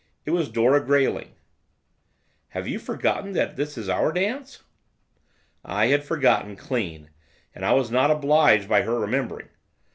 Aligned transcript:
It 0.25 0.31
was 0.31 0.49
Dora 0.49 0.83
Grayling. 0.83 1.35
'Have 2.49 2.67
you 2.67 2.79
forgotten 2.79 3.33
that 3.33 3.55
this 3.55 3.77
is 3.77 3.87
our 3.87 4.11
dance?' 4.11 4.63
I 5.63 5.89
had 5.89 6.03
forgotten, 6.03 6.55
clean. 6.55 7.11
And 7.53 7.63
I 7.63 7.73
was 7.73 7.91
not 7.91 8.09
obliged 8.09 8.67
by 8.67 8.81
her 8.81 8.99
remembering. 8.99 9.49